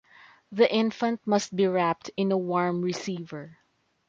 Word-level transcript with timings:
The 0.51 0.67
infant 0.73 1.27
must 1.27 1.55
be 1.55 1.67
wrapped 1.67 2.09
in 2.17 2.31
a 2.31 2.37
warm 2.39 2.81
receiver. 2.81 3.59